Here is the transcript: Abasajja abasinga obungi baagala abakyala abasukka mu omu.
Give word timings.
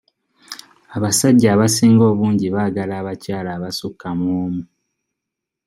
Abasajja 0.95 1.47
abasinga 1.51 2.03
obungi 2.11 2.47
baagala 2.55 2.93
abakyala 3.01 3.49
abasukka 3.57 4.07
mu 4.19 4.27
omu. 4.43 4.63